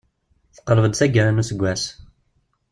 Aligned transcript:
Teqreb-d 0.55 0.93
taggara 0.95 1.31
n 1.31 1.41
useggas. 1.41 1.83